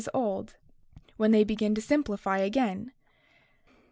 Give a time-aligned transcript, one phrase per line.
[0.03, 0.55] s old^
[1.17, 2.91] when they begin to simplify again.